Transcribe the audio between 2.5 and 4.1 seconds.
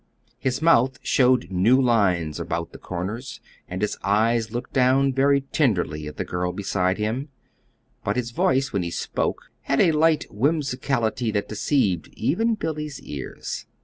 the corners, and his